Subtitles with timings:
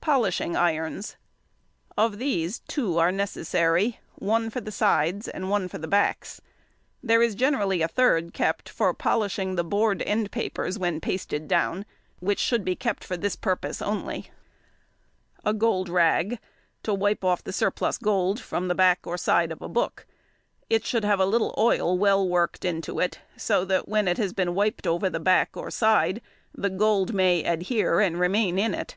[0.00, 1.16] Polishing irons.
[1.98, 6.40] Of these two are necessary—one for the sides and one for the backs.
[7.02, 11.46] There is generally a third |119| kept for polishing the board end papers when pasted
[11.46, 11.84] down,
[12.20, 14.30] which should be kept for this purpose only.
[15.44, 16.38] [Illustration: Polishing Iron.] A gold rag,
[16.82, 20.06] to wipe off the surplus gold from the back or side of a book.
[20.70, 24.32] It should have a little oil well worked into it, so that when it has
[24.32, 26.22] been wiped over the back or side
[26.54, 28.96] the gold may adhere and remain in it.